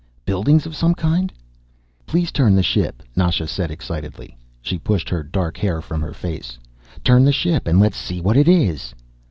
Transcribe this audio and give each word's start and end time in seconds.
Buildings 0.25 0.65
of 0.65 0.75
some 0.75 0.95
kind? 0.95 1.31
"Please 2.07 2.31
turn 2.31 2.55
the 2.55 2.63
ship," 2.63 3.03
Nasha 3.15 3.45
said 3.45 3.69
excitedly. 3.69 4.35
She 4.59 4.79
pushed 4.79 5.09
her 5.09 5.21
dark 5.21 5.57
hair 5.57 5.79
from 5.79 6.01
her 6.01 6.11
face. 6.11 6.57
"Turn 7.03 7.23
the 7.23 7.31
ship 7.31 7.67
and 7.67 7.79
let's 7.79 7.97
see 7.97 8.19
what 8.19 8.35
it 8.35 8.47
is!" 8.47 8.95